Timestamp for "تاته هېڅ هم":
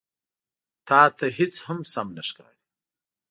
0.87-1.79